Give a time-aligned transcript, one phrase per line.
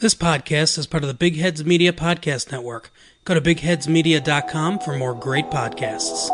[0.00, 2.92] This podcast is part of the Big Heads Media Podcast Network.
[3.24, 6.28] Go to bigheadsmedia.com for more great podcasts.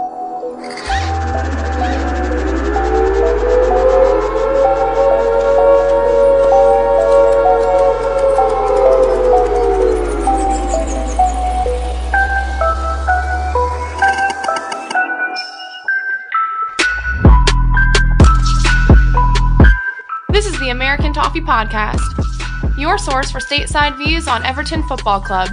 [20.28, 22.23] This is the American Toffee Podcast,
[22.76, 25.48] your source for stateside views on Everton Football Club.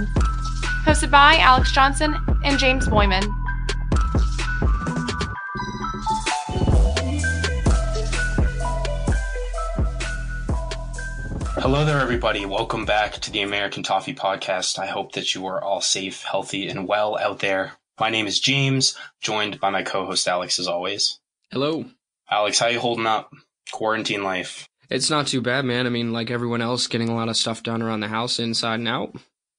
[0.84, 3.22] Hosted by Alex Johnson and James Boyman.
[11.62, 12.44] Hello there, everybody.
[12.44, 14.80] Welcome back to the American Toffee Podcast.
[14.80, 17.74] I hope that you are all safe, healthy, and well out there.
[18.00, 21.20] My name is James, joined by my co-host Alex, as always.
[21.52, 21.84] Hello.
[22.28, 23.32] Alex, how you holding up?
[23.70, 24.66] Quarantine life.
[24.92, 25.86] It's not too bad, man.
[25.86, 28.80] I mean, like everyone else, getting a lot of stuff done around the house, inside
[28.80, 29.16] and out.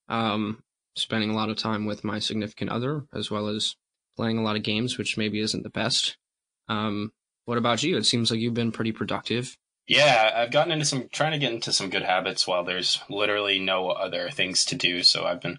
[0.08, 0.62] Um,
[0.94, 3.74] spending a lot of time with my significant other, as well as
[4.16, 6.16] playing a lot of games, which maybe isn't the best.
[6.68, 7.10] Um,
[7.46, 7.96] what about you?
[7.96, 9.58] It seems like you've been pretty productive.
[9.88, 13.58] Yeah, I've gotten into some trying to get into some good habits while there's literally
[13.58, 15.02] no other things to do.
[15.02, 15.58] So I've been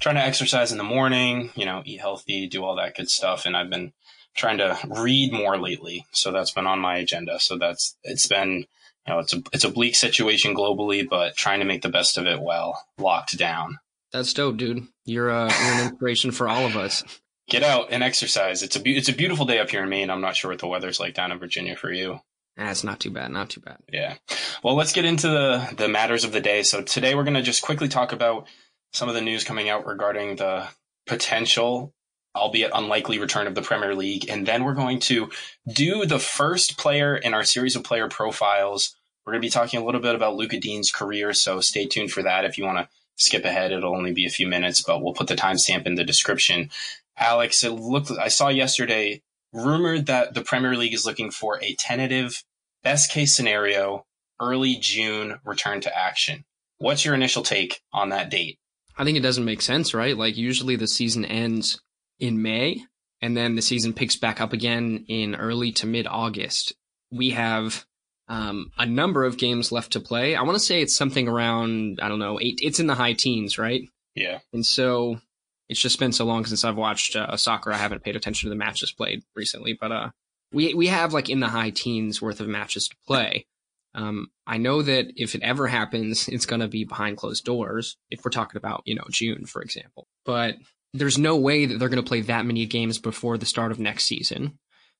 [0.00, 3.46] trying to exercise in the morning, you know, eat healthy, do all that good stuff,
[3.46, 3.92] and I've been
[4.34, 6.06] trying to read more lately.
[6.10, 7.38] So that's been on my agenda.
[7.38, 8.66] So that's it's been
[9.06, 12.18] you know it's a it's a bleak situation globally, but trying to make the best
[12.18, 13.78] of it while locked down.
[14.12, 14.86] That's dope, dude.
[15.04, 17.02] You're uh, you're an inspiration for all of us.
[17.48, 18.62] Get out and exercise.
[18.62, 20.10] It's a be- it's a beautiful day up here in Maine.
[20.10, 22.20] I'm not sure what the weather's like down in Virginia for you.
[22.56, 23.30] That's not too bad.
[23.30, 23.78] Not too bad.
[23.90, 24.16] Yeah.
[24.62, 26.62] Well, let's get into the the matters of the day.
[26.62, 28.46] So today we're going to just quickly talk about
[28.92, 30.68] some of the news coming out regarding the
[31.06, 31.94] potential
[32.34, 35.30] albeit unlikely return of the Premier League and then we're going to
[35.70, 38.96] do the first player in our series of player profiles.
[39.24, 42.10] We're going to be talking a little bit about Luca Digne's career, so stay tuned
[42.10, 43.70] for that if you want to skip ahead.
[43.70, 46.70] It'll only be a few minutes, but we'll put the timestamp in the description.
[47.16, 49.22] Alex, it looked I saw yesterday
[49.52, 52.42] rumored that the Premier League is looking for a tentative
[52.82, 54.06] best case scenario
[54.40, 56.44] early June return to action.
[56.78, 58.58] What's your initial take on that date?
[58.98, 60.16] I think it doesn't make sense, right?
[60.16, 61.80] Like usually the season ends
[62.18, 62.84] in May
[63.22, 66.74] and then the season picks back up again in early to mid August.
[67.10, 67.86] We have
[68.28, 70.34] um, a number of games left to play.
[70.34, 73.12] I want to say it's something around, I don't know, eight, it's in the high
[73.12, 73.82] teens, right?
[74.14, 74.40] Yeah.
[74.52, 75.20] And so
[75.68, 77.72] it's just been so long since I've watched uh, soccer.
[77.72, 80.10] I haven't paid attention to the matches played recently, but uh,
[80.52, 83.46] we we have like in the high teens worth of matches to play.
[83.94, 87.96] Um, I know that if it ever happens, it's going to be behind closed doors.
[88.10, 90.56] If we're talking about you know June, for example, but
[90.94, 93.78] there's no way that they're going to play that many games before the start of
[93.78, 94.58] next season.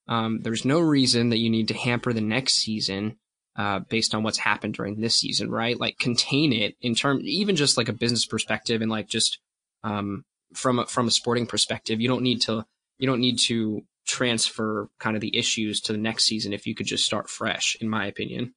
[0.09, 3.19] Um, there's no reason that you need to hamper the next season
[3.57, 5.79] uh, based on what's happened during this season, right?
[5.79, 9.39] Like contain it in terms, even just like a business perspective and like just
[9.85, 12.65] um, from a, from a sporting perspective, you don't need to
[12.99, 16.75] you don't need to transfer kind of the issues to the next season if you
[16.75, 18.55] could just start fresh, in my opinion.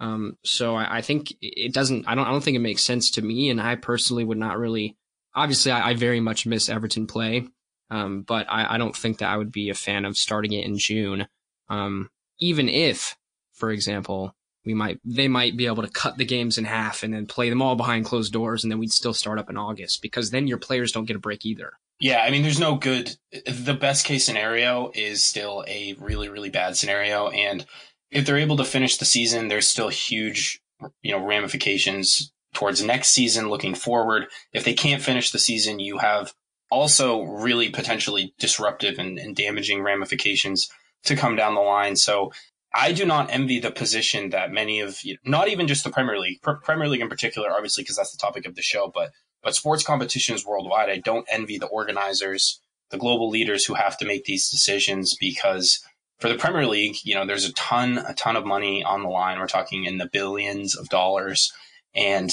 [0.00, 2.06] Um, so I, I, think it doesn't.
[2.08, 2.26] I don't.
[2.26, 4.96] I don't think it makes sense to me, and I personally would not really.
[5.34, 7.48] Obviously, I, I very much miss Everton play,
[7.90, 10.64] um, but I, I, don't think that I would be a fan of starting it
[10.64, 11.26] in June.
[11.68, 13.16] Um, even if,
[13.52, 14.34] for example,
[14.64, 17.50] we might they might be able to cut the games in half and then play
[17.50, 20.46] them all behind closed doors, and then we'd still start up in August because then
[20.46, 21.72] your players don't get a break either.
[22.00, 23.16] Yeah, I mean, there's no good.
[23.46, 27.64] The best case scenario is still a really, really bad scenario, and
[28.10, 30.60] if they're able to finish the season, there's still huge,
[31.02, 34.26] you know, ramifications towards next season looking forward.
[34.52, 36.32] If they can't finish the season, you have
[36.70, 40.70] also really potentially disruptive and, and damaging ramifications
[41.04, 41.96] to come down the line.
[41.96, 42.32] So
[42.74, 46.18] I do not envy the position that many of, you not even just the Premier
[46.18, 49.54] League, Premier League in particular, obviously, because that's the topic of the show, but but
[49.54, 52.60] sports competitions worldwide, I don't envy the organizers,
[52.90, 55.84] the global leaders who have to make these decisions because
[56.18, 59.08] for the Premier League, you know, there's a ton, a ton of money on the
[59.10, 59.38] line.
[59.38, 61.52] We're talking in the billions of dollars.
[61.94, 62.30] And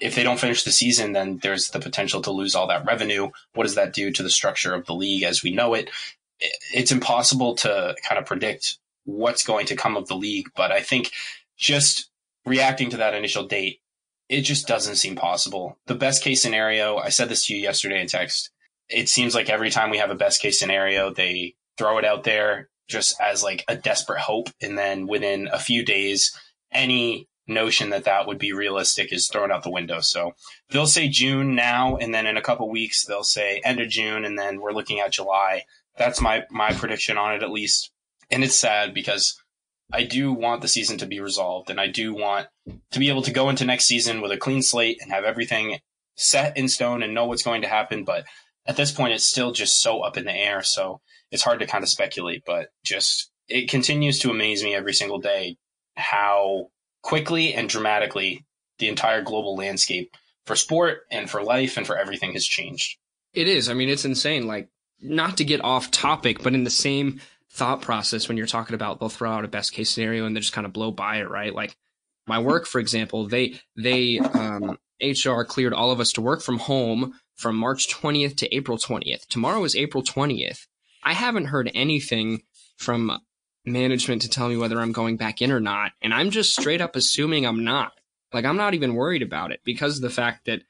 [0.00, 3.30] if they don't finish the season, then there's the potential to lose all that revenue.
[3.54, 5.90] What does that do to the structure of the league as we know it?
[6.72, 10.48] It's impossible to kind of predict what's going to come of the league.
[10.54, 11.10] But I think
[11.56, 12.10] just
[12.46, 13.80] reacting to that initial date,
[14.28, 15.78] it just doesn't seem possible.
[15.86, 18.50] The best case scenario, I said this to you yesterday in text.
[18.88, 22.24] It seems like every time we have a best case scenario, they throw it out
[22.24, 24.48] there just as like a desperate hope.
[24.62, 26.38] And then within a few days,
[26.72, 30.00] any notion that that would be realistic is thrown out the window.
[30.00, 30.34] So
[30.70, 34.24] they'll say June now, and then in a couple weeks, they'll say end of June,
[34.24, 35.64] and then we're looking at July.
[35.96, 37.90] That's my, my prediction on it, at least.
[38.30, 39.40] And it's sad because
[39.92, 42.48] I do want the season to be resolved and I do want
[42.90, 45.78] to be able to go into next season with a clean slate and have everything
[46.14, 48.04] set in stone and know what's going to happen.
[48.04, 48.24] But
[48.66, 50.62] at this point, it's still just so up in the air.
[50.62, 51.00] So
[51.30, 55.18] it's hard to kind of speculate, but just it continues to amaze me every single
[55.18, 55.56] day
[55.96, 56.68] how
[57.02, 58.44] quickly and dramatically
[58.78, 60.16] the entire global landscape
[60.46, 62.98] for sport and for life and for everything has changed.
[63.34, 63.68] It is.
[63.68, 64.46] I mean, it's insane.
[64.46, 64.68] Like,
[65.00, 69.00] not to get off topic, but in the same thought process when you're talking about
[69.00, 71.30] they'll throw out a best case scenario and they just kind of blow by it,
[71.30, 71.54] right?
[71.54, 71.76] Like
[72.26, 76.58] my work, for example, they they um, HR cleared all of us to work from
[76.58, 79.26] home from March 20th to April 20th.
[79.28, 80.66] Tomorrow is April 20th.
[81.02, 82.42] I haven't heard anything
[82.76, 83.18] from
[83.72, 86.80] management to tell me whether I'm going back in or not, and I'm just straight
[86.80, 87.92] up assuming I'm not.
[88.32, 90.62] Like I'm not even worried about it because of the fact that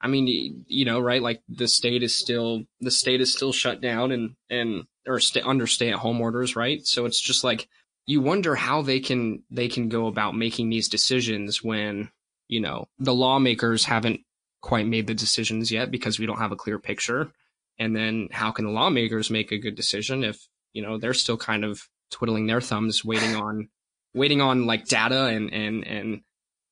[0.00, 1.22] I mean, you know, right?
[1.22, 5.66] Like the state is still the state is still shut down and and or under
[5.66, 6.86] stay at home orders, right?
[6.86, 7.68] So it's just like
[8.06, 12.10] you wonder how they can they can go about making these decisions when
[12.48, 14.20] you know the lawmakers haven't
[14.60, 17.30] quite made the decisions yet because we don't have a clear picture.
[17.78, 21.36] And then how can the lawmakers make a good decision if you know they're still
[21.36, 23.68] kind of twiddling their thumbs, waiting on
[24.14, 26.20] waiting on like data and and and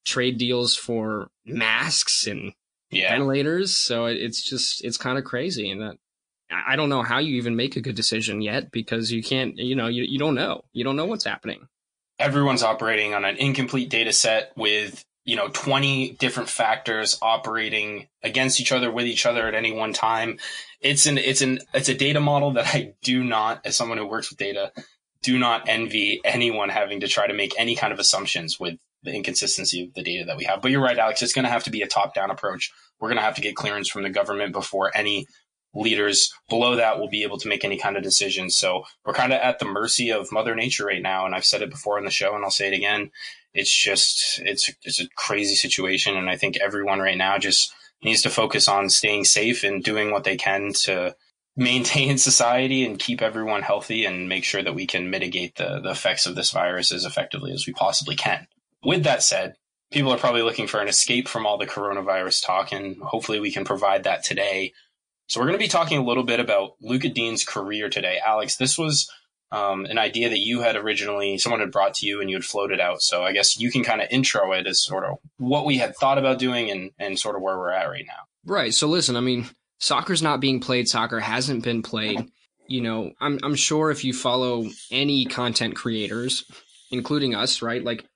[0.04, 2.52] trade deals for masks and
[2.90, 3.10] yeah.
[3.10, 3.76] ventilators.
[3.76, 5.96] So it's just it's kind of crazy, and that
[6.52, 9.74] I don't know how you even make a good decision yet because you can't, you
[9.74, 10.64] know, you, you don't know.
[10.72, 11.68] You don't know what's happening.
[12.18, 18.60] Everyone's operating on an incomplete data set with, you know, 20 different factors operating against
[18.60, 20.38] each other with each other at any one time.
[20.80, 24.06] It's an, it's an, it's a data model that I do not, as someone who
[24.06, 24.72] works with data,
[25.22, 29.12] do not envy anyone having to try to make any kind of assumptions with the
[29.12, 30.62] inconsistency of the data that we have.
[30.62, 31.22] But you're right, Alex.
[31.22, 32.72] It's going to have to be a top down approach.
[33.00, 35.26] We're going to have to get clearance from the government before any
[35.74, 38.56] leaders below that will be able to make any kind of decisions.
[38.56, 41.26] So we're kind of at the mercy of Mother Nature right now.
[41.26, 43.10] And I've said it before on the show, and I'll say it again.
[43.54, 47.72] It's just it's it's a crazy situation, and I think everyone right now just
[48.02, 51.14] needs to focus on staying safe and doing what they can to
[51.56, 55.90] maintain society and keep everyone healthy and make sure that we can mitigate the, the
[55.90, 58.46] effects of this virus as effectively as we possibly can.
[58.84, 59.54] With that said,
[59.90, 63.52] people are probably looking for an escape from all the coronavirus talk, and hopefully we
[63.52, 64.72] can provide that today
[65.32, 68.20] so we're going to be talking a little bit about Luca Digne's career today.
[68.22, 69.10] Alex, this was
[69.50, 72.44] um, an idea that you had originally, someone had brought to you and you had
[72.44, 73.00] floated out.
[73.00, 75.96] So I guess you can kind of intro it as sort of what we had
[75.96, 78.24] thought about doing and, and sort of where we're at right now.
[78.44, 78.74] Right.
[78.74, 79.46] So listen, I mean,
[79.82, 80.88] soccer's not being played.
[80.88, 82.30] Soccer hasn't been played.
[82.68, 86.44] You know, I'm, I'm sure if you follow any content creators,
[86.90, 87.82] including us, right?
[87.82, 88.06] Like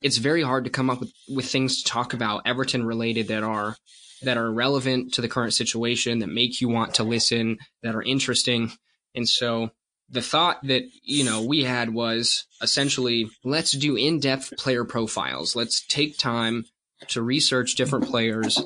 [0.00, 3.42] it's very hard to come up with, with things to talk about Everton related that
[3.42, 3.76] are
[4.22, 8.02] that are relevant to the current situation, that make you want to listen, that are
[8.02, 8.72] interesting.
[9.14, 9.70] And so
[10.08, 15.54] the thought that, you know, we had was essentially let's do in depth player profiles.
[15.54, 16.64] Let's take time
[17.08, 18.62] to research different players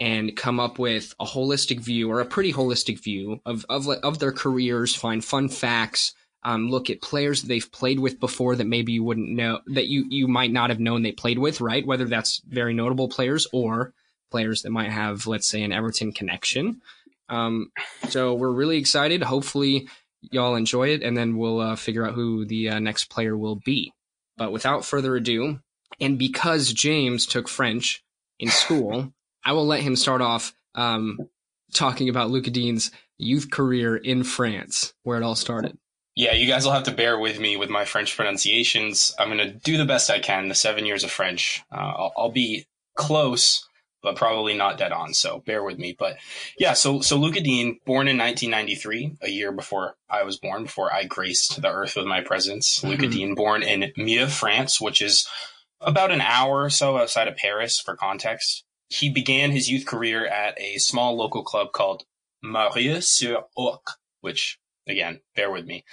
[0.00, 4.18] and come up with a holistic view or a pretty holistic view of, of, of
[4.18, 8.92] their careers, find fun facts, um, look at players they've played with before that maybe
[8.92, 11.86] you wouldn't know that you, you might not have known they played with, right?
[11.86, 13.92] Whether that's very notable players or
[14.30, 16.80] players that might have, let's say, an Everton connection.
[17.28, 17.70] Um,
[18.08, 19.22] so we're really excited.
[19.22, 19.88] Hopefully,
[20.22, 23.56] y'all enjoy it, and then we'll uh, figure out who the uh, next player will
[23.56, 23.92] be.
[24.36, 25.60] But without further ado,
[26.00, 28.02] and because James took French
[28.38, 29.12] in school,
[29.44, 31.18] I will let him start off um,
[31.72, 35.76] talking about Luca Digne's youth career in France, where it all started.
[36.16, 39.14] Yeah, you guys will have to bear with me with my French pronunciations.
[39.18, 40.48] I'm going to do the best I can.
[40.48, 43.66] The seven years of French, uh, I'll, I'll, be close,
[44.02, 45.14] but probably not dead on.
[45.14, 45.94] So bear with me.
[45.96, 46.16] But
[46.58, 50.92] yeah, so so Lucas Digne, born in 1993, a year before I was born, before
[50.92, 52.78] I graced the earth with my presence.
[52.78, 52.88] Mm-hmm.
[52.88, 55.28] Lucas Digne, born in Meaux, France, which is
[55.80, 57.78] about an hour or so outside of Paris.
[57.78, 62.04] For context, he began his youth career at a small local club called
[62.44, 63.80] Meyrieux-sur-Orge,
[64.20, 65.84] which again, bear with me.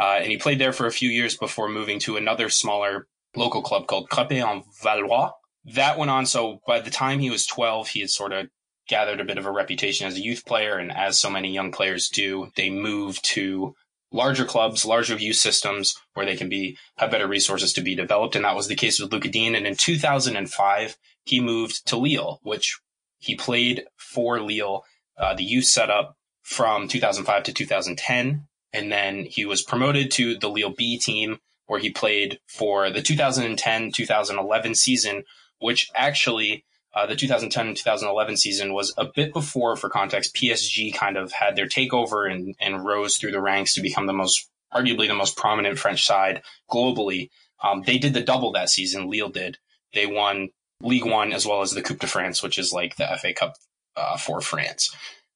[0.00, 3.62] Uh, and he played there for a few years before moving to another smaller local
[3.62, 5.32] club called Crépy-en-Valois,
[5.74, 6.26] that went on.
[6.26, 8.48] So by the time he was 12, he had sort of
[8.88, 10.78] gathered a bit of a reputation as a youth player.
[10.78, 13.74] And as so many young players do, they move to
[14.12, 18.36] larger clubs, larger youth systems where they can be, have better resources to be developed.
[18.36, 19.54] And that was the case with Lucas Digne.
[19.54, 22.78] And in 2005, he moved to Lille, which
[23.18, 24.84] he played for Lille,
[25.18, 28.46] uh, the youth setup from 2005 to 2010.
[28.72, 33.02] And then he was promoted to the Lille B team where he played for the
[33.02, 35.24] 2010 2011 season,
[35.58, 36.64] which actually
[36.96, 41.30] uh, the 2010 and 2011 season was a bit before, for context, PSG kind of
[41.30, 45.14] had their takeover and, and rose through the ranks to become the most, arguably the
[45.14, 47.28] most prominent French side globally.
[47.62, 49.10] Um, they did the double that season.
[49.10, 49.58] Lille did.
[49.92, 50.48] They won
[50.80, 53.56] Ligue 1 as well as the Coupe de France, which is like the FA Cup
[53.94, 54.90] uh, for France.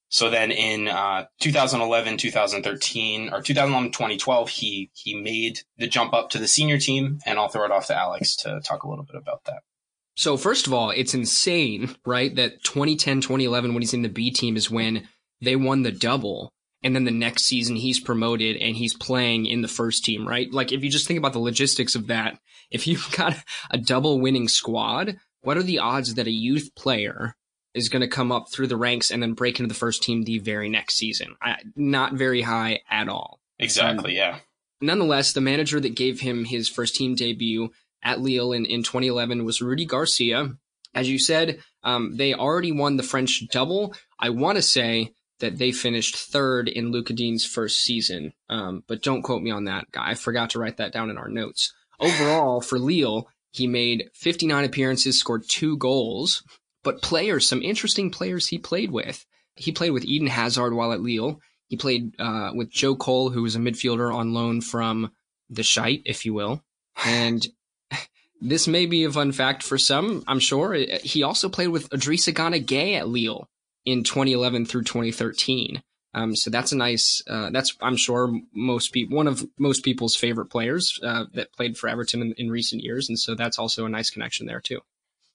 [0.09, 6.31] So then in uh, 2011, 2013, or 2011, 2012, he he made the jump up
[6.31, 9.05] to the senior team, and I'll throw it off to Alex to talk a little
[9.05, 9.63] bit about that.
[10.21, 12.35] So first of all, it's insane, right?
[12.35, 15.09] That 2010, 2011, when he's in the B team, is when
[15.41, 16.53] they won the double.
[16.83, 20.53] And then the next season he's promoted and he's playing in the first team, right?
[20.53, 22.39] Like if you just think about the logistics of that,
[22.71, 23.35] if you've got
[23.71, 27.35] a double winning squad, what are the odds that a youth player
[27.73, 30.25] is going to come up through the ranks and then break into the first team
[30.25, 31.35] the very next season?
[31.41, 33.41] I, not very high at all.
[33.59, 34.39] Exactly, um, yeah.
[34.83, 37.71] Nonetheless, the manager that gave him his first team debut
[38.03, 40.51] at Lille in, in 2011 was Rudy Garcia.
[40.95, 43.95] As you said, um, they already won the French double.
[44.19, 49.03] I want to say that they finished third in Lucas Digne's first season, um, but
[49.03, 49.87] don't quote me on that.
[49.97, 51.73] I forgot to write that down in our notes.
[51.99, 56.43] Overall, for Lille, he made 59 appearances, scored two goals,
[56.83, 59.27] but players, some interesting players he played with.
[59.55, 61.41] He played with Eden Hazard while at Lille.
[61.69, 65.11] He played uh, with Joe Cole, who was a midfielder on loan from
[65.49, 66.63] the Shite, if you will.
[67.05, 67.47] And
[68.41, 70.75] this may be a fun fact for some, I'm sure.
[70.75, 73.49] He also played with Idrissa Gana Gueye at Lille
[73.85, 75.83] in 2011 through 2013.
[76.13, 77.23] Um, so that's a nice.
[77.29, 81.79] Uh, that's I'm sure most people one of most people's favorite players uh, that played
[81.79, 84.81] for Everton in, in, recent years, and so that's also a nice connection there too.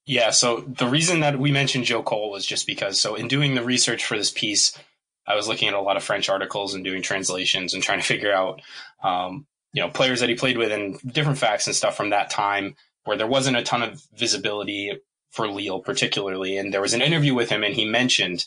[0.05, 0.31] Yeah.
[0.31, 2.99] So the reason that we mentioned Joe Cole was just because.
[2.99, 4.77] So in doing the research for this piece,
[5.25, 8.05] I was looking at a lot of French articles and doing translations and trying to
[8.05, 8.61] figure out,
[9.01, 12.29] um, you know, players that he played with and different facts and stuff from that
[12.29, 14.99] time where there wasn't a ton of visibility
[15.31, 16.57] for Lille particularly.
[16.57, 18.45] And there was an interview with him and he mentioned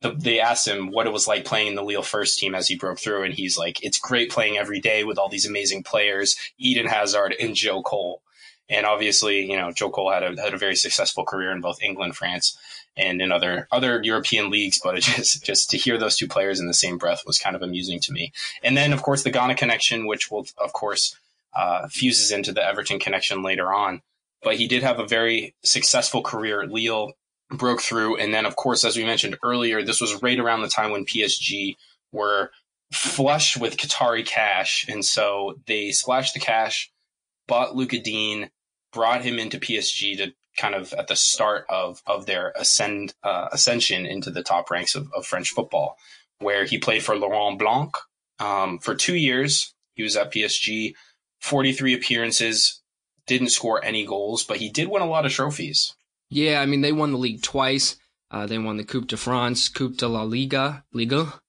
[0.00, 2.68] the, they asked him what it was like playing in the Lille first team as
[2.68, 3.24] he broke through.
[3.24, 7.34] And he's like, it's great playing every day with all these amazing players, Eden Hazard
[7.38, 8.22] and Joe Cole.
[8.68, 11.82] And obviously, you know, Joe Cole had a, had a very successful career in both
[11.82, 12.56] England, France,
[12.96, 14.80] and in other, other European leagues.
[14.82, 17.56] But it just, just to hear those two players in the same breath was kind
[17.56, 18.32] of amusing to me.
[18.62, 21.16] And then, of course, the Gana connection, which will, of course,
[21.54, 24.02] uh, fuses into the Everton connection later on.
[24.42, 27.12] But he did have a very successful career at Lille,
[27.50, 28.16] broke through.
[28.16, 31.04] And then, of course, as we mentioned earlier, this was right around the time when
[31.04, 31.76] PSG
[32.12, 32.50] were
[32.92, 34.86] flush with Qatari cash.
[34.88, 36.90] And so they splashed the cash,
[37.46, 38.50] bought Lucas Digne,
[38.92, 43.48] brought him into PSG to kind of at the start of, of their ascend, uh,
[43.52, 45.96] ascension into the top ranks of, of, French football,
[46.40, 47.94] where he played for Laurent Blanc
[48.40, 49.74] um, for two years.
[49.94, 50.94] He was at PSG,
[51.40, 52.80] 43 appearances,
[53.26, 55.94] didn't score any goals, but he did win a lot of trophies.
[56.28, 57.96] Yeah, I mean, they won the league twice.
[58.30, 61.40] Uh, they won the Coupe de France, Coupe de la Liga, Liga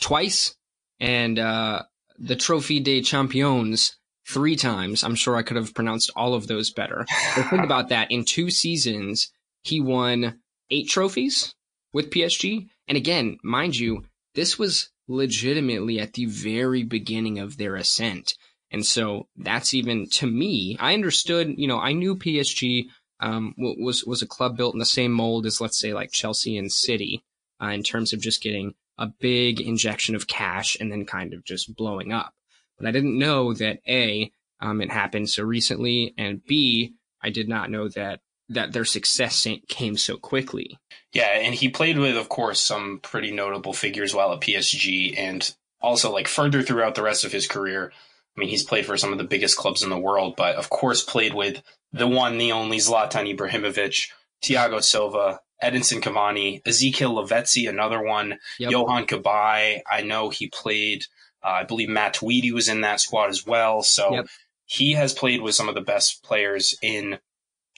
[0.00, 0.56] twice,
[0.98, 1.82] and uh,
[2.18, 5.02] the Trophée des Champions three times.
[5.04, 7.04] I'm sure I could have pronounced all of those better.
[7.36, 8.10] But think about that.
[8.10, 9.30] In two seasons,
[9.62, 10.40] he won
[10.70, 11.54] eight trophies
[11.92, 12.68] with PSG.
[12.88, 14.04] And again, mind you,
[14.34, 18.34] this was legitimately at the very beginning of their ascent.
[18.70, 22.86] And so that's even to me, I understood, you know, I knew PSG
[23.18, 26.56] um, was, was a club built in the same mold as, let's say, like Chelsea
[26.56, 27.24] and City
[27.62, 31.44] uh, in terms of just getting a big injection of cash and then kind of
[31.44, 32.32] just blowing up.
[32.78, 37.48] But I didn't know that A, um, it happened so recently, and B, I did
[37.48, 40.76] not know that that their success came so quickly.
[41.12, 45.54] Yeah, and he played with, of course, some pretty notable figures while at PSG, and
[45.80, 47.92] also like further throughout the rest of his career.
[48.36, 50.70] I mean, he's played for some of the biggest clubs in the world, but of
[50.70, 54.08] course, played with the one, the only Zlatan Ibrahimovic,
[54.42, 58.72] Thiago Silva, Edinson Cavani, Ezequiel Lavezzi, another one, yep.
[58.72, 59.80] Yohan Cabaye.
[59.90, 61.04] I know he played
[61.42, 63.82] uh, I believe Matuidi was in that squad as well.
[63.82, 64.26] So yep.
[64.66, 67.18] he has played with some of the best players in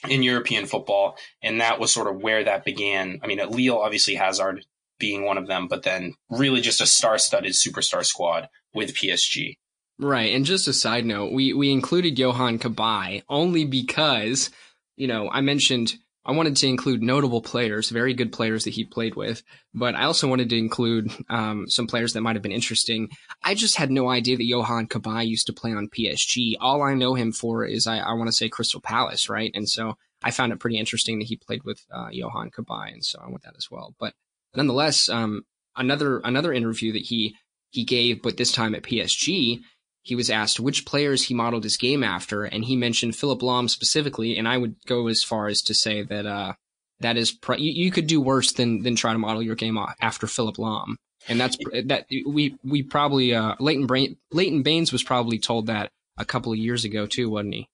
[0.09, 3.19] in European football, and that was sort of where that began.
[3.23, 4.65] I mean, at Lille, obviously Hazard
[4.99, 9.55] being one of them, but then really just a star-studded superstar squad with PSG.
[10.03, 14.49] Right, and just a side note, we we included Yohan Cabaye only because
[14.97, 15.93] you know I mentioned
[16.25, 19.43] I wanted to include notable players, very good players that he played with,
[19.73, 23.11] but I also wanted to include um, some players that might have been interesting.
[23.43, 26.55] I just had no idea that Yohan Cabaye used to play on PSG.
[26.59, 29.51] All I know him for is I, I want to say Crystal Palace, right?
[29.53, 33.05] And so I found it pretty interesting that he played with uh, Yohan Cabaye, and
[33.05, 33.95] so I want that as well.
[33.99, 34.15] But
[34.53, 35.43] nonetheless, um,
[35.77, 37.35] another another interview that he
[37.69, 39.61] he gave, but this time at PSG,
[40.03, 43.69] he was asked which players he modeled his game after, and he mentioned Philipp Lahm
[43.69, 44.37] specifically.
[44.37, 46.53] And I would go as far as to say that uh,
[46.99, 49.77] that is pr- you, you, could do worse than than try to model your game
[50.01, 50.95] after Philipp Lahm.
[51.29, 55.91] And that's that we we probably uh, Leighton Brain, Leighton Baines was probably told that
[56.17, 57.69] a couple of years ago too, wasn't he?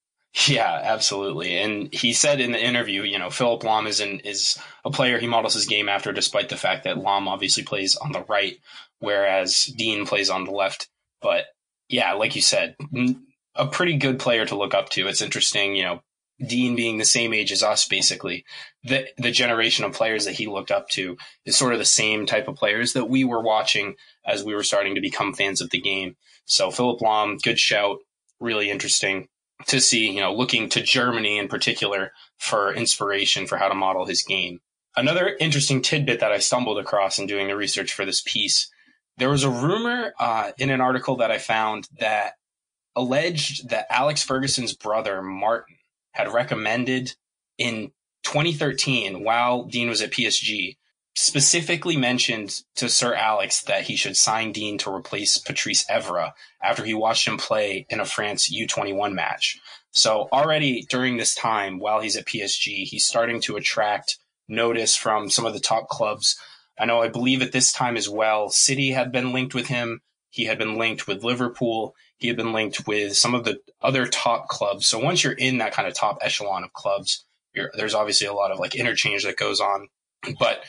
[0.47, 1.57] Yeah, absolutely.
[1.57, 5.17] And he said in the interview, you know, Philipp Lahm is an, is a player
[5.17, 8.59] he models his game after, despite the fact that Lahm obviously plays on the right,
[8.99, 10.87] whereas Digne plays on the left.
[11.19, 11.45] But
[11.89, 12.75] yeah, like you said,
[13.55, 15.07] a pretty good player to look up to.
[15.07, 16.01] It's interesting, you know,
[16.39, 18.45] Digne being the same age as us, basically,
[18.83, 22.25] the the generation of players that he looked up to is sort of the same
[22.25, 25.69] type of players that we were watching as we were starting to become fans of
[25.71, 26.15] the game.
[26.45, 27.97] So Philipp Lahm, good shout,
[28.39, 29.27] really interesting
[29.67, 34.05] to see, you know, looking to Germany in particular for inspiration for how to model
[34.05, 34.61] his game.
[34.95, 38.71] Another interesting tidbit that I stumbled across in doing the research for this piece,
[39.19, 42.33] there was a rumor uh, in an article that I found that
[42.95, 45.75] alleged that Alex Ferguson's brother Martin
[46.11, 47.15] had recommended
[47.57, 47.91] in
[48.23, 50.77] 2013 while Digne was at PSG
[51.15, 56.31] specifically mentioned to Sir Alex that he should sign Digne to replace Patrice Evra
[56.63, 59.59] after he watched him play in a France U21 match.
[59.91, 65.29] So already during this time, while he's at PSG, he's starting to attract notice from
[65.29, 66.37] some of the top clubs.
[66.79, 70.01] I know, I believe at this time as well, City had been linked with him.
[70.29, 71.95] He had been linked with Liverpool.
[72.17, 74.87] He had been linked with some of the other top clubs.
[74.87, 77.25] So once you're in that kind of top echelon of clubs,
[77.75, 79.87] there's obviously a lot of like interchange that goes on.
[80.39, 80.63] But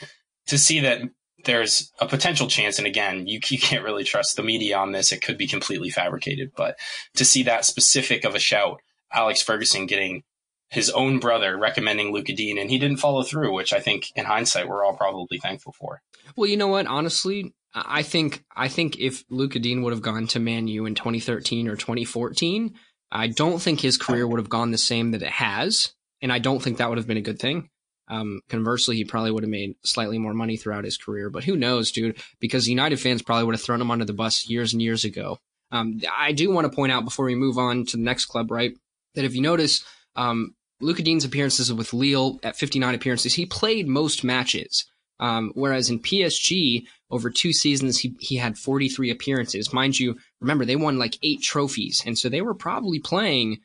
[0.48, 1.02] to see that
[1.44, 5.12] there's a potential chance, and again, you, you can't really trust the media on this.
[5.12, 6.76] It could be completely fabricated, but
[7.14, 8.80] to see that specific of a shout,
[9.12, 10.22] Alex Ferguson getting
[10.70, 14.24] his own brother recommending Lucas Digne, and he didn't follow through, which I think in
[14.24, 16.00] hindsight we're all probably thankful for.
[16.36, 16.86] Well, you know what?
[16.86, 20.94] Honestly, I think I think if Lucas Digne would have gone to Man U in
[20.94, 22.74] 2013 or 2014,
[23.10, 26.38] I don't think his career would have gone the same that it has, and I
[26.38, 27.68] don't think that would have been a good thing.
[28.08, 31.56] Um, conversely, he probably would have made slightly more money throughout his career, but who
[31.56, 32.20] knows, dude?
[32.40, 35.38] Because United fans probably would have thrown him under the bus years and years ago.
[35.70, 38.50] Um, I do want to point out before we move on to the next club,
[38.50, 38.72] right?
[39.14, 39.84] That if you notice,
[40.16, 44.86] um, Lucas Digne's appearances with Lille at 59 appearances, he played most matches.
[45.18, 49.72] Um, whereas in PSG, over two seasons, he, he had 43 appearances.
[49.72, 52.02] Mind you, remember, they won like eight trophies.
[52.06, 53.58] And so they were probably playing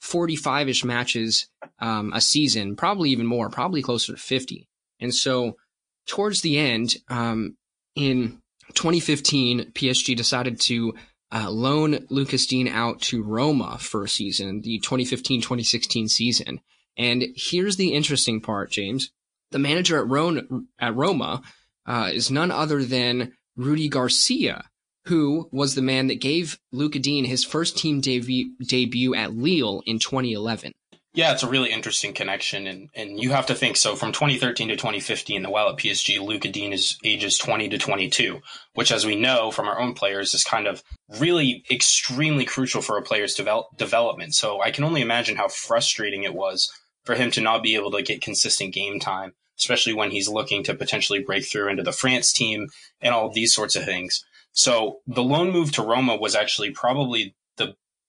[0.00, 1.48] 45 ish matches
[1.80, 4.66] um, a season, probably even more, probably closer to 50.
[5.00, 5.56] And so
[6.06, 7.56] towards the end, um,
[7.94, 8.40] in
[8.74, 10.94] 2015, PSG decided to
[11.32, 16.60] uh, loan Lucas Digne out to Roma for a season, the 2015-2016 season.
[16.98, 19.10] And here's the interesting part, James.
[19.50, 21.42] The manager at, Ron- at Roma
[21.86, 24.64] uh, is none other than Rudy Garcia,
[25.06, 29.82] who was the man that gave Lucas Digne his first team debut, debut at Lille
[29.86, 30.72] in 2011.
[31.14, 33.96] Yeah, it's a really interesting connection, and and you have to think so.
[33.96, 38.40] From 2013 to 2015, the while at PSG, Lucas Digne is ages 20 to 22,
[38.72, 40.82] which, as we know from our own players, is kind of
[41.20, 44.34] really extremely crucial for a player's develop, development.
[44.34, 46.72] So I can only imagine how frustrating it was
[47.04, 50.64] for him to not be able to get consistent game time, especially when he's looking
[50.64, 52.68] to potentially break through into the France team
[53.02, 54.24] and all these sorts of things.
[54.52, 57.34] So the loan move to Roma was actually probably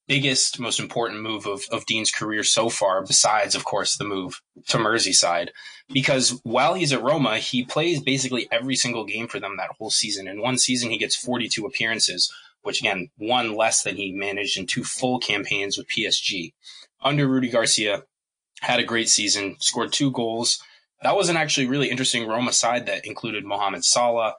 [0.07, 4.41] biggest, most important move of, of Digne's career so far, besides, of course, the move
[4.67, 5.49] to Merseyside.
[5.91, 9.89] Because while he's at Roma, he plays basically every single game for them that whole
[9.89, 10.27] season.
[10.27, 14.65] In one season, he gets 42 appearances, which again, one less than he managed in
[14.65, 16.53] two full campaigns with PSG.
[17.01, 18.03] Under Rudy Garcia,
[18.61, 20.61] had a great season, scored two goals.
[21.01, 24.35] That was an actually really interesting Roma side that included Mohamed Salah,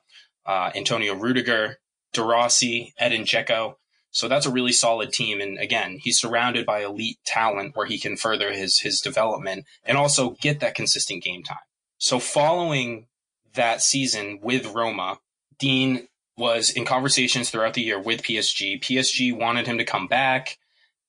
[0.46, 1.76] uh, Antonio Rudiger,
[2.14, 3.74] De Rossi, Edin Dzeko.
[4.14, 5.40] So that's a really solid team.
[5.40, 9.98] And again, he's surrounded by elite talent where he can further his, his development and
[9.98, 11.58] also get that consistent game time.
[11.98, 13.08] So following
[13.54, 15.18] that season with Roma,
[15.58, 18.80] Digne was in conversations throughout the year with PSG.
[18.80, 20.58] PSG wanted him to come back.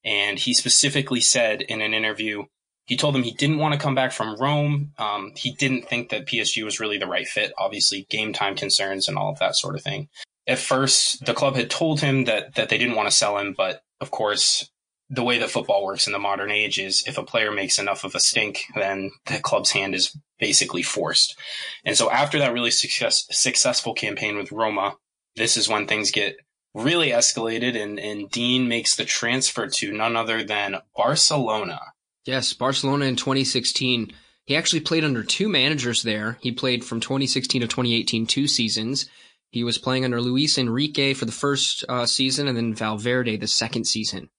[0.04, 2.46] And he specifically said in an interview,
[2.86, 4.94] he told them he didn't want to come back from Rome.
[4.98, 9.08] Um, he didn't think that PSG was really the right fit, obviously, game time concerns
[9.08, 10.10] and all of that sort of thing
[10.48, 11.38] at first the mm-hmm.
[11.38, 14.70] club had told him that that they didn't want to sell him, but of course
[15.10, 18.04] the way that football works in the modern age is if a player makes enough
[18.04, 21.38] of a stink, then the club's hand is basically forced.
[21.84, 24.96] And so after that really success, successful campaign with Roma,
[25.36, 26.38] this is when things get
[26.74, 31.80] really escalated and, and Digne makes the transfer to none other than Barcelona.
[32.26, 34.12] Yes, Barcelona in 2016.
[34.46, 36.38] He actually played under two managers there.
[36.42, 39.08] He played from 2016 to 2018, two seasons.
[39.56, 43.48] He was playing under Luis Enrique for the first uh, season and then Valverde the
[43.48, 44.30] second season.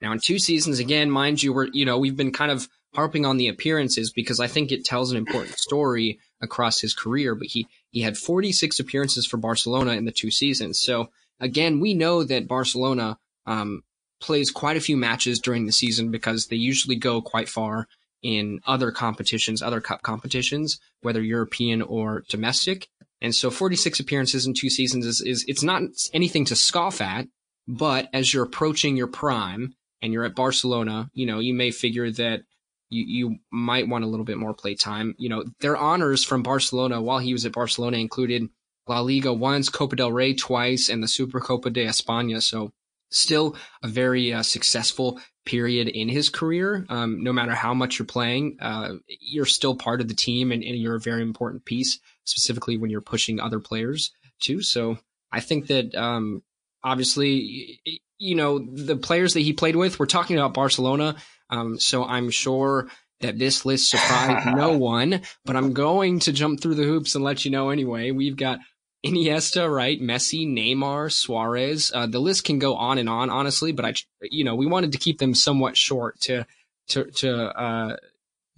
[0.00, 3.26] Now, in two seasons, again, mind you, we're, you know, we've been kind of harping
[3.26, 7.48] on the appearances because I think it tells an important story across his career, but
[7.48, 10.78] he, he had 46 appearances for Barcelona in the two seasons.
[10.78, 13.82] So again, we know that Barcelona, um,
[14.20, 17.88] plays quite a few matches during the season because they usually go quite far
[18.22, 22.88] in other competitions, other cup competitions, whether European or domestic.
[23.20, 27.26] And so 46 appearances in two seasons is, is it's not anything to scoff at,
[27.68, 32.10] but as you're approaching your prime and you're at Barcelona, you know, you may figure
[32.10, 32.40] that
[32.88, 35.14] you, you might want a little bit more play time.
[35.18, 38.48] You know, their honors from Barcelona while he was at Barcelona included
[38.88, 42.42] La Liga once, Copa del Rey twice, and the Supercopa de España.
[42.42, 42.72] So
[43.10, 46.86] still a very uh, successful period in his career.
[46.88, 50.62] Um, no matter how much you're playing, uh, you're still part of the team and,
[50.62, 51.98] and, you're a very important piece,
[52.30, 54.62] specifically when you're pushing other players too.
[54.62, 54.98] So
[55.32, 56.42] I think that, um,
[56.82, 57.80] obviously,
[58.18, 61.16] you know, the players that he played with, we're talking about Barcelona.
[61.50, 62.88] Um, so I'm sure
[63.20, 67.24] that this list surprised no one, but I'm going to jump through the hoops and
[67.24, 68.10] let you know anyway.
[68.10, 68.60] We've got
[69.04, 70.00] Iniesta, right?
[70.00, 71.90] Messi, Neymar, Suarez.
[71.94, 74.92] Uh, the list can go on and on, honestly, but I, you know, we wanted
[74.92, 76.46] to keep them somewhat short to,
[76.88, 77.96] to, to, uh,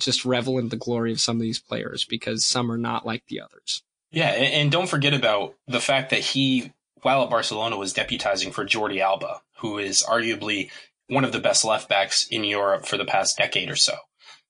[0.05, 3.25] just revel in the glory of some of these players because some are not like
[3.27, 3.83] the others.
[4.11, 4.29] Yeah.
[4.29, 9.01] And don't forget about the fact that he, while at Barcelona, was deputizing for Jordi
[9.01, 10.71] Alba, who is arguably
[11.09, 13.95] one of the best left backs in Europe for the past decade or so.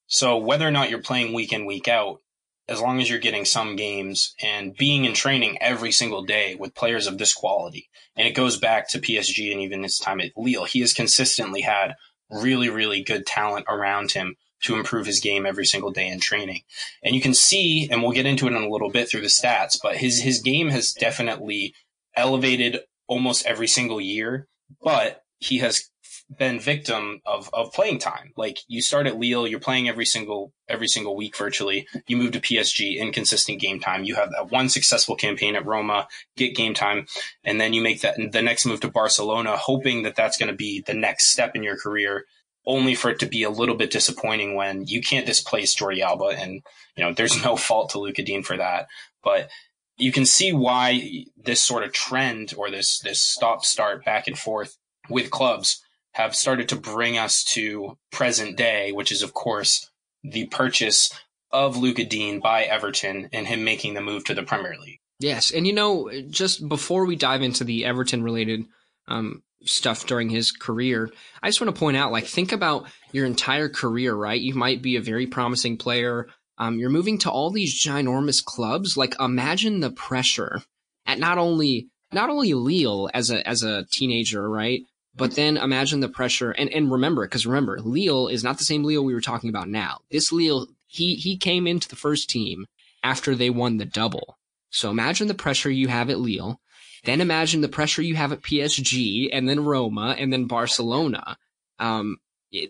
[0.06, 2.20] So whether or not you're playing week in, week out,
[2.68, 6.74] as long as you're getting some games and being in training every single day with
[6.74, 7.88] players of this quality.
[8.16, 10.64] And it goes back to PSG and even his time at Lille.
[10.64, 11.94] He has consistently had
[12.30, 16.62] really, really good talent around him to improve his game every single day in training.
[17.02, 19.26] And you can see, and we'll get into it in a little bit through the
[19.26, 21.74] stats, but his, his game has definitely
[22.16, 24.48] elevated almost every single year,
[24.82, 25.90] but he has
[26.38, 28.32] been victim of of playing time.
[28.36, 31.86] Like you start at Lille, you're playing every single every single week virtually.
[32.06, 34.04] You move to PSG, inconsistent game time.
[34.04, 37.06] You have that one successful campaign at Roma, get game time,
[37.44, 40.56] and then you make that the next move to Barcelona, hoping that that's going to
[40.56, 42.24] be the next step in your career.
[42.64, 46.36] Only for it to be a little bit disappointing when you can't displace Jordi Alba,
[46.38, 46.62] and
[46.96, 48.86] you know there's no fault to Lucas Digne for that.
[49.24, 49.50] But
[49.96, 54.38] you can see why this sort of trend or this this stop start back and
[54.38, 54.76] forth
[55.08, 59.90] with clubs have started to bring us to present day, which is, of course,
[60.22, 61.12] the purchase
[61.50, 65.00] of Lucas Digne by Everton and him making the move to the Premier League.
[65.20, 65.50] Yes.
[65.50, 68.64] And, you know, just before we dive into the Everton related
[69.08, 71.10] um, stuff during his career,
[71.42, 74.40] I just want to point out like, think about your entire career, right?
[74.40, 76.28] You might be a very promising player.
[76.58, 78.96] Um, you're moving to all these ginormous clubs.
[78.96, 80.62] Like, imagine the pressure
[81.06, 84.82] at not only not only Lille as a as a teenager, right?
[85.14, 88.82] But then imagine the pressure and, and remember, because remember, Lille is not the same
[88.82, 89.98] Lille we were talking about now.
[90.10, 92.64] This Lille, he, he came into the first team
[93.02, 94.38] after they won the double.
[94.70, 96.60] So imagine the pressure you have at Lille.
[97.04, 101.36] Then imagine the pressure you have at PSG and then Roma and then Barcelona.
[101.78, 102.18] Um,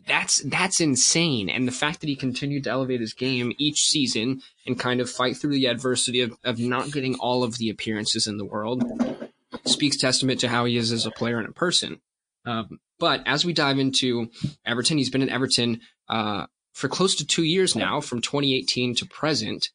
[0.06, 1.50] that's, that's insane.
[1.50, 5.10] And the fact that he continued to elevate his game each season and kind of
[5.10, 8.84] fight through the adversity of, of not getting all of the appearances in the world
[9.64, 12.00] speaks testament to how he is as a player and a person.
[12.44, 14.30] Um, but as we dive into
[14.64, 19.06] Everton, he's been in Everton uh, for close to two years now, from 2018 to
[19.06, 19.70] present.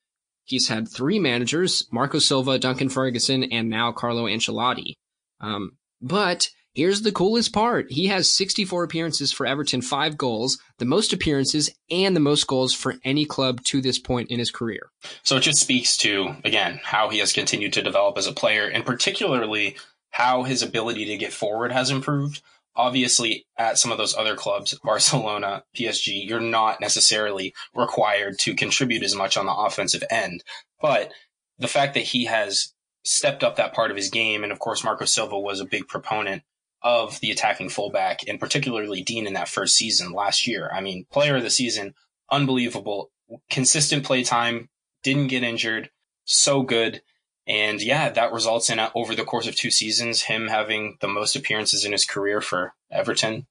[0.47, 4.93] He's had three managers: Marco Silva, Duncan Ferguson, and now Carlo Ancelotti.
[5.41, 10.85] Um, but here's the coolest part: he has 64 appearances for Everton, five goals, the
[10.85, 14.89] most appearances and the most goals for any club to this point in his career.
[15.21, 18.67] So it just speaks to again how he has continued to develop as a player,
[18.67, 19.75] and particularly
[20.11, 22.41] how his ability to get forward has improved
[22.77, 29.03] obviously at some of those other clubs, Barcelona, PSG, you're not necessarily required to contribute
[29.03, 30.43] as much on the offensive end.
[30.79, 31.11] But
[31.57, 34.83] the fact that he has stepped up that part of his game, and of course,
[34.83, 36.43] Marco Silva was a big proponent
[36.83, 40.69] of the attacking fullback, and particularly Digne in that first season last year.
[40.71, 41.95] I mean, player of the season,
[42.31, 43.11] unbelievable,
[43.49, 44.69] consistent play time,
[45.03, 45.89] didn't get injured,
[46.25, 47.01] so good.
[47.47, 51.07] And yeah, that results in uh, over the course of two seasons, him having the
[51.07, 53.47] most appearances in his career for Everton.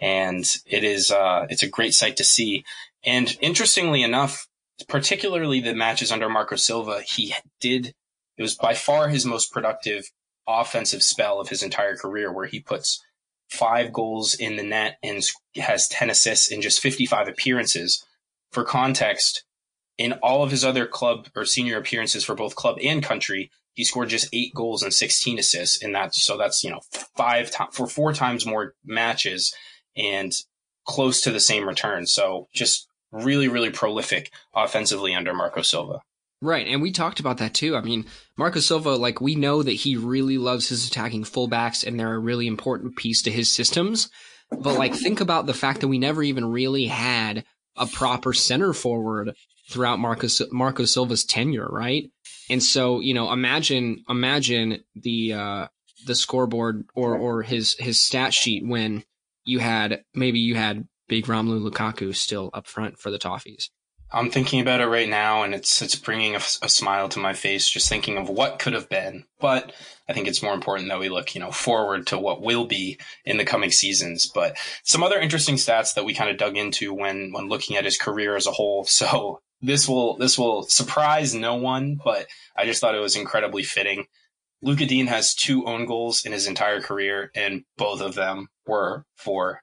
[0.00, 2.64] And it is, uh, it's a great sight to see.
[3.04, 4.48] And interestingly enough,
[4.88, 7.94] particularly the matches under Marco Silva, he did,
[8.36, 10.10] it was by far his most productive
[10.48, 13.02] offensive spell of his entire career where he puts
[13.48, 15.22] five goals in the net and
[15.56, 18.04] has 10 assists in just 55 appearances.
[18.50, 19.44] For context,
[19.98, 23.84] in all of his other club or senior appearances for both club and country, he
[23.84, 26.14] scored just eight goals and 16 assists in that.
[26.14, 26.80] So that's, you know,
[27.16, 29.54] five times for four times more matches
[29.96, 30.32] and
[30.86, 32.06] close to the same return.
[32.06, 36.00] So just really, really prolific offensively under Marco Silva.
[36.42, 36.66] Right.
[36.66, 37.76] And we talked about that too.
[37.76, 38.04] I mean,
[38.36, 42.18] Marco Silva, like, we know that he really loves his attacking fullbacks and they're a
[42.18, 44.10] really important piece to his systems.
[44.50, 47.44] But like, think about the fact that we never even really had
[47.76, 49.34] a proper center forward
[49.68, 52.10] throughout Marcos Marco Silva's tenure, right?
[52.48, 55.66] And so, you know, imagine imagine the uh,
[56.06, 59.04] the scoreboard or or his his stat sheet when
[59.44, 63.68] you had maybe you had big Romelu Lukaku still up front for the Toffees.
[64.12, 67.32] I'm thinking about it right now, and it's it's bringing a, a, smile to my
[67.32, 69.24] face just thinking of what could have been.
[69.40, 69.72] But
[70.08, 72.98] I think it's more important that we look, you know, forward to what will be
[73.24, 74.30] in the coming seasons.
[74.32, 77.84] But some other interesting stats that we kind of dug into when when looking at
[77.84, 78.86] his career as a whole.
[78.96, 83.62] So this will this will surprise no one, but I just thought it was incredibly
[83.62, 84.06] fitting.
[84.62, 89.04] Luca Digne has two own goals in his entire career, and both of them were
[89.14, 89.62] for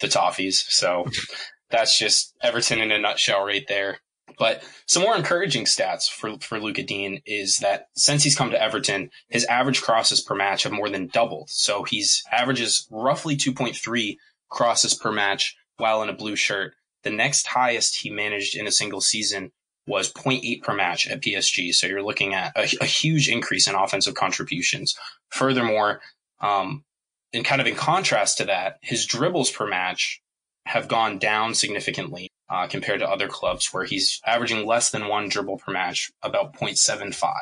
[0.00, 0.64] the Toffees.
[0.68, 1.06] So
[1.70, 3.98] that's just Everton in a nutshell right there.
[4.38, 8.60] But some more encouraging stats for, for Lucas Digne is that since he's come to
[8.60, 11.50] Everton, his average crosses per match have more than doubled.
[11.50, 14.16] So he's averages roughly 2.3
[14.48, 16.74] crosses per match while in a blue shirt.
[17.04, 19.52] The next highest he managed in a single season
[19.86, 21.74] was 0.8 per match at PSG.
[21.74, 24.96] So you're looking at a, a huge increase in offensive contributions.
[25.30, 26.00] Furthermore,
[26.40, 26.84] um,
[27.32, 30.20] and kind of in contrast to that, his dribbles per match
[30.66, 35.28] have gone down significantly uh, compared to other clubs where he's averaging less than one
[35.28, 37.32] dribble per match, about 0.75.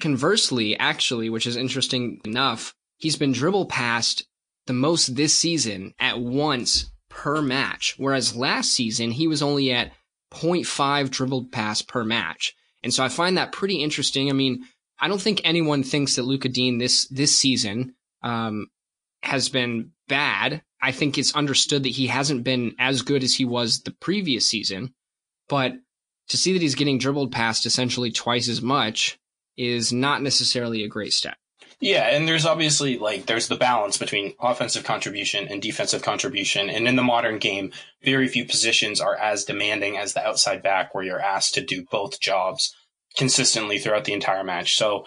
[0.00, 4.26] Conversely, actually, which is interesting enough, he's been dribble past
[4.66, 9.90] the most this season at once per match, whereas last season he was only at
[10.32, 12.54] 0.5 dribbled pass per match.
[12.84, 14.30] And so I find that pretty interesting.
[14.30, 14.62] I mean,
[15.00, 18.68] I don't think anyone thinks that Luca Digne this this season um,
[19.24, 20.62] has been bad.
[20.80, 24.46] I think it's understood that he hasn't been as good as he was the previous
[24.46, 24.94] season,
[25.48, 25.72] but
[26.28, 29.18] to see that he's getting dribbled past essentially twice as much
[29.56, 31.36] is not necessarily a great step.
[31.80, 36.68] Yeah, and there's obviously like there's the balance between offensive contribution and defensive contribution.
[36.68, 40.92] And in the modern game, very few positions are as demanding as the outside back
[40.92, 42.74] where you're asked to do both jobs
[43.16, 44.76] consistently throughout the entire match.
[44.76, 45.06] So,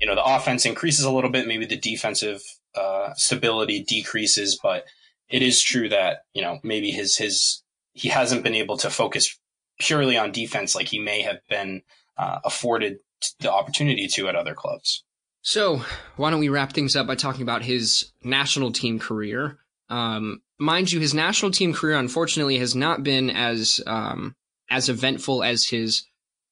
[0.00, 2.40] you know, the offense increases a little bit, maybe the defensive
[2.74, 4.84] uh, stability decreases, but
[5.28, 9.38] it is true that, you know, maybe his his he hasn't been able to focus
[9.78, 11.82] purely on defense like he may have been
[12.16, 12.98] uh, afforded
[13.40, 15.04] the opportunity to at other clubs.
[15.50, 15.82] So,
[16.16, 19.56] why don't we wrap things up by talking about his national team career?
[19.88, 24.34] Um, mind you, his national team career unfortunately has not been as um,
[24.68, 26.04] as eventful as his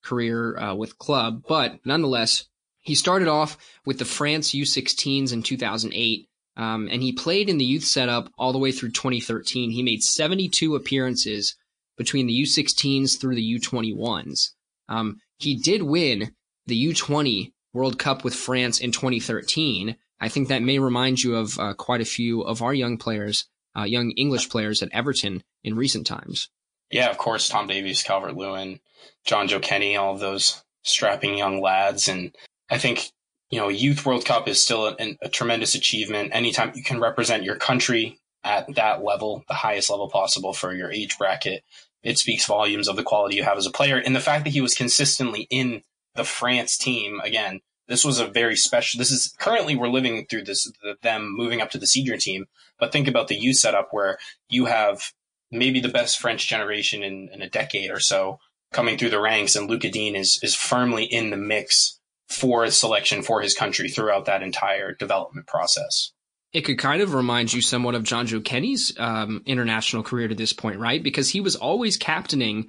[0.03, 2.47] career uh, with club, but nonetheless,
[2.81, 7.67] he started off with the France U16s in 2008, um, and he played in the
[7.67, 9.73] youth setup all the way through 2013.
[9.73, 11.55] He made 72 appearances
[11.99, 14.53] between the U16s through the U21s.
[14.89, 16.35] Um, he did win
[16.67, 19.97] the U20 World Cup with France in 2013.
[20.19, 23.47] I think that may remind you of uh, quite a few of our young players,
[23.77, 26.49] uh, young English players at Everton in recent times.
[26.91, 28.81] Yeah, of course, Tom Davies, Calvert Lewin,
[29.27, 32.09] Jonjoe Kenny, all of those strapping young lads.
[32.09, 32.35] And
[32.71, 33.11] I think,
[33.51, 36.31] you know, Youth World Cup is still a, a tremendous achievement.
[36.33, 40.91] Anytime you can represent your country at that level, the highest level possible for your
[40.91, 41.62] age bracket,
[42.03, 43.99] it speaks volumes of the quality you have as a player.
[43.99, 45.83] And the fact that he was consistently in
[46.17, 50.45] the France team, again, this was a very special, this is currently we're living through
[50.45, 52.47] this, the, them moving up to the senior team.
[52.79, 55.13] But think about the youth setup where you have
[55.51, 58.39] maybe the best French generation in, in a decade or so
[58.73, 63.23] coming through the ranks and Lucas Digne is, is firmly in the mix for selection
[63.23, 66.13] for his country throughout that entire development process.
[66.53, 70.53] It could kind of remind you somewhat of Jonjoe Kenny's um, international career to this
[70.53, 71.03] point, right?
[71.03, 72.69] Because he was always captaining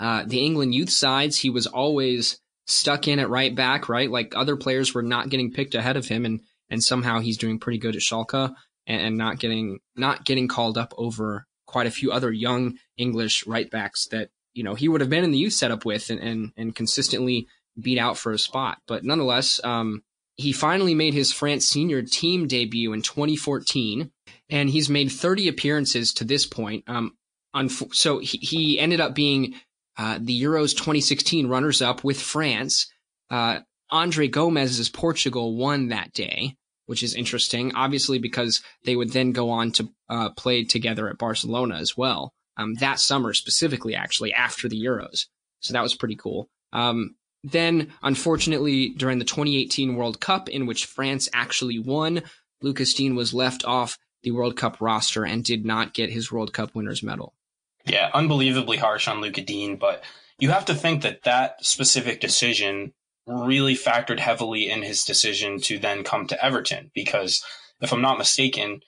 [0.00, 1.38] uh, the England youth sides.
[1.38, 4.10] He was always stuck in at right back, right?
[4.10, 7.58] Like other players were not getting picked ahead of him, and and somehow he's doing
[7.58, 8.54] pretty good at Schalke
[8.86, 13.46] and, and not getting not getting called up over quite a few other young English
[13.46, 16.20] right backs that you know he would have been in the youth setup with and
[16.20, 17.46] and, and consistently
[17.80, 18.78] beat out for a spot.
[18.86, 20.02] But nonetheless, um,
[20.36, 24.10] he finally made his France senior team debut in 2014,
[24.50, 26.84] and he's made 30 appearances to this point.
[26.86, 27.12] Um,
[27.92, 29.54] so he, he, ended up being
[29.98, 32.90] uh, the Euros 2016 runners up with France.
[33.30, 36.56] Uh, Andre Gomes's Portugal won that day,
[36.86, 41.18] which is interesting, obviously, because they would then go on to uh, play together at
[41.18, 42.32] Barcelona as well.
[42.56, 45.26] Um, that summer specifically, actually, after the Euros.
[45.60, 46.48] So that was pretty cool.
[46.72, 52.22] Um, then, unfortunately, during the 2018 World Cup, in which France actually won,
[52.62, 56.52] Lucas Digne was left off the World Cup roster and did not get his World
[56.52, 57.34] Cup winners medal.
[57.88, 60.02] Yeah, unbelievably harsh on Luca Digne, but
[60.38, 62.92] you have to think that that specific decision
[63.26, 67.44] really factored heavily in his decision to then come to Everton because
[67.80, 68.80] if I'm not mistaken,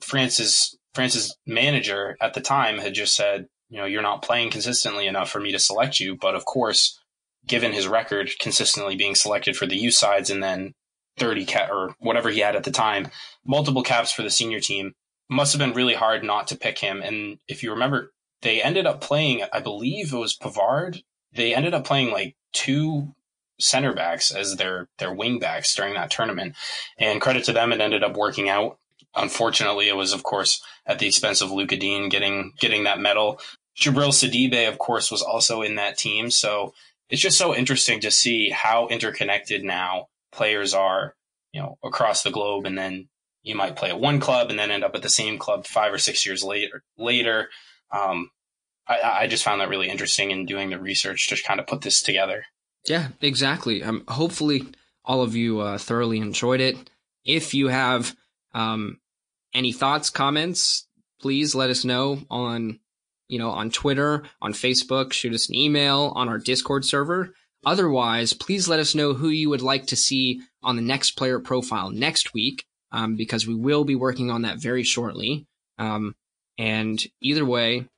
[0.00, 5.06] France's France's manager at the time had just said, you know, you're not playing consistently
[5.06, 6.16] enough for me to select you.
[6.16, 6.98] But of course,
[7.46, 10.72] given his record consistently being selected for the U sides and then
[11.18, 13.08] 30 cap or whatever he had at the time,
[13.44, 14.92] multiple caps for the senior team,
[15.28, 17.02] must have been really hard not to pick him.
[17.02, 18.12] And if you remember,
[18.46, 21.02] they ended up playing, I believe it was Pavard.
[21.32, 23.12] They ended up playing like two
[23.58, 26.54] center backs as their their wing backs during that tournament.
[26.96, 28.78] And credit to them, it ended up working out.
[29.16, 33.40] Unfortunately, it was of course at the expense of Lucas Digne getting getting that medal.
[33.76, 36.30] Djibril Sidibe, of course, was also in that team.
[36.30, 36.72] So
[37.10, 41.16] it's just so interesting to see how interconnected now players are,
[41.52, 42.64] you know, across the globe.
[42.64, 43.08] And then
[43.42, 45.92] you might play at one club and then end up at the same club five
[45.92, 46.84] or six years later.
[46.96, 47.50] Later,
[47.90, 48.30] um,
[48.88, 51.82] I, I just found that really interesting in doing the research to kind of put
[51.82, 52.44] this together.
[52.88, 53.82] Yeah, exactly.
[53.82, 54.66] Um, hopefully,
[55.04, 56.90] all of you uh, thoroughly enjoyed it.
[57.24, 58.14] If you have
[58.54, 59.00] um,
[59.52, 60.86] any thoughts, comments,
[61.20, 62.78] please let us know on
[63.28, 65.12] you know on Twitter, on Facebook.
[65.12, 67.34] Shoot us an email on our Discord server.
[67.64, 71.40] Otherwise, please let us know who you would like to see on the next player
[71.40, 75.46] profile next week, um, because we will be working on that very shortly.
[75.78, 76.14] Um,
[76.58, 77.88] and either way,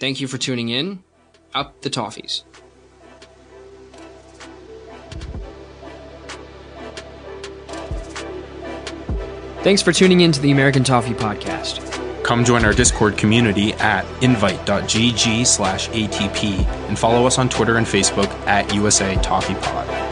[0.00, 1.02] thank you for tuning in.
[1.54, 2.42] Up the Toffees.
[9.62, 11.86] Thanks for tuning in to the American Toffee Podcast.
[12.24, 17.86] Come join our Discord community at invite.gg slash ATP and follow us on Twitter and
[17.86, 20.09] Facebook at USA Toffee Pod.